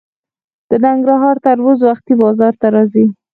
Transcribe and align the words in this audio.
د 0.69 0.71
ننګرهار 0.85 1.35
تربوز 1.45 1.77
وختي 1.89 2.13
بازار 2.21 2.53
ته 2.61 2.67
راځي. 2.75 3.05